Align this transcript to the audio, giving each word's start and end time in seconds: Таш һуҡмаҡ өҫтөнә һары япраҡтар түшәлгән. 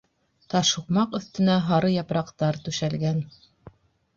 Таш 0.53 0.69
һуҡмаҡ 0.77 1.13
өҫтөнә 1.19 1.57
һары 1.67 1.91
япраҡтар 1.97 2.59
түшәлгән. 2.69 3.21